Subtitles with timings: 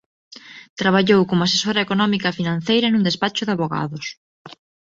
[0.79, 4.05] Traballou como asesora económica e financeira nun despacho de avogados.